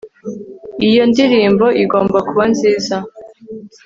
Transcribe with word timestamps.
iyo 0.89 1.03
ndirimbo 1.11 1.65
igomba 1.83 2.17
kuba 2.27 2.43
nziza 2.51 2.95